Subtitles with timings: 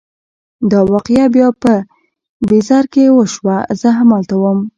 [0.71, 1.73] دا واقعه بیا په
[2.49, 4.59] بیزر کې وشوه، زه همالته وم.